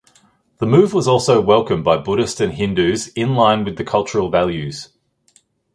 [0.57, 4.89] The move was also welcomed by Buddhists and Hindus inline with the cultural values.